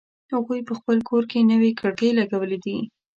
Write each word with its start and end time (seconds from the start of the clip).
هغوی 0.33 0.59
په 0.67 0.73
خپل 0.79 0.97
کور 1.09 1.23
کی 1.31 1.39
نوې 1.51 1.71
کړکۍ 1.79 2.09
لګولې 2.19 2.57
دي 2.65 2.77